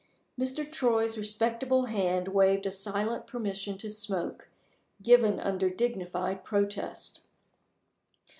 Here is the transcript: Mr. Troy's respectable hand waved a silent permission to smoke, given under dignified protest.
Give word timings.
Mr. 0.35 0.65
Troy's 0.67 1.15
respectable 1.15 1.85
hand 1.85 2.29
waved 2.29 2.65
a 2.65 2.71
silent 2.71 3.27
permission 3.27 3.77
to 3.77 3.87
smoke, 3.91 4.49
given 5.03 5.39
under 5.39 5.69
dignified 5.69 6.43
protest. 6.43 7.27